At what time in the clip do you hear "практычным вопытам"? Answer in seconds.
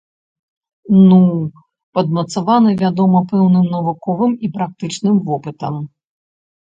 4.57-5.75